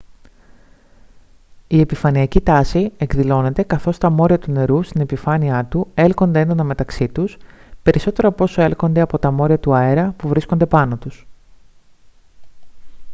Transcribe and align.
η 1.67 1.79
επιφανειακή 1.79 2.41
τάση 2.41 2.91
εκδηλώνεται 2.97 3.63
καθώς 3.63 3.97
τα 3.97 4.09
μόρια 4.09 4.39
του 4.39 4.51
νερού 4.51 4.83
στην 4.83 5.01
επιφάνειά 5.01 5.65
του 5.65 5.87
έλκονται 5.93 6.39
έντονα 6.39 6.63
μεταξύ 6.63 7.07
τους 7.07 7.37
περισσότερο 7.83 8.27
από 8.27 8.43
όσο 8.43 8.61
έλκονται 8.61 9.01
από 9.01 9.19
τα 9.19 9.31
μόρια 9.31 9.59
του 9.59 9.73
αέρα 9.73 10.13
που 10.17 10.27
βρίσκονται 10.27 10.63
από 10.63 10.75
πάνω 10.77 10.97
τους 10.97 11.25